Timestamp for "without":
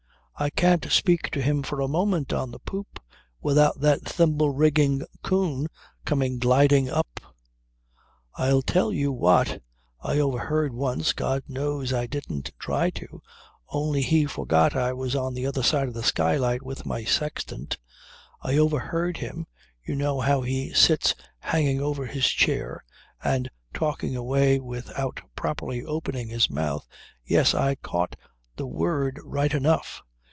3.43-3.79, 24.59-25.21